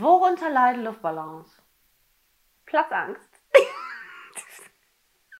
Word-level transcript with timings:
Worunter 0.00 0.50
leiden 0.50 0.82
Luftballons? 0.82 1.62
Platzangst. 2.66 3.33